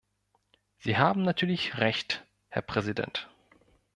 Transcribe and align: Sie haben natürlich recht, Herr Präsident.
Sie 0.79 0.97
haben 0.97 1.21
natürlich 1.21 1.77
recht, 1.77 2.25
Herr 2.49 2.63
Präsident. 2.63 3.29